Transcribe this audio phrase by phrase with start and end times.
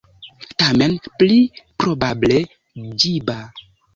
[0.61, 1.35] Tamen, pli
[1.83, 2.39] probable,
[3.05, 3.37] ĝiba.